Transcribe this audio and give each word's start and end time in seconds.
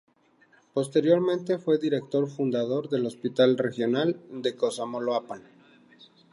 Posteriormente 0.73 1.59
fue 1.59 1.77
director 1.77 2.27
fundador 2.27 2.89
del 2.89 3.05
Hospital 3.05 3.55
Regional 3.55 4.19
en 4.31 4.41
Cosamaloapan. 4.57 5.43